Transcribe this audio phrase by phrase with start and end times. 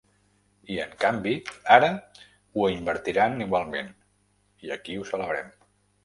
[0.75, 1.33] I, en canvi,
[1.75, 1.89] ara
[2.59, 3.91] ho invertiran igualment…
[4.69, 5.53] i aquí ho celebrem.